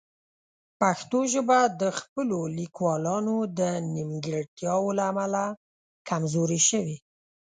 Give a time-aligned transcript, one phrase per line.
[0.79, 3.61] پښتو ژبه د خپلو لیکوالانو د
[3.95, 5.43] نیمګړتیاوو له امله
[6.09, 6.97] کمزورې شوې.